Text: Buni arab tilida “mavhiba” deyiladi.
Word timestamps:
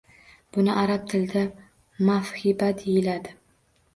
Buni 0.55 0.71
arab 0.83 1.03
tilida 1.11 1.43
“mavhiba” 2.09 2.69
deyiladi. 2.79 3.37